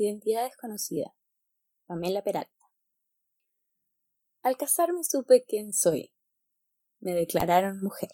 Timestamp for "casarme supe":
4.56-5.44